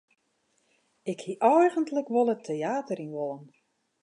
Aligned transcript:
Ik 1.11 1.19
hie 1.25 1.37
eigentlik 1.51 2.07
wol 2.15 2.31
it 2.35 2.45
teäter 2.47 2.99
yn 3.05 3.15
wollen. 3.17 3.45